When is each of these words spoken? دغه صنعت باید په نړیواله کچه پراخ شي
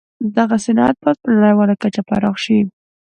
دغه 0.37 0.57
صنعت 0.65 0.95
باید 1.03 1.17
په 1.23 1.29
نړیواله 1.37 1.73
کچه 1.83 2.01
پراخ 2.09 2.35
شي 2.43 2.59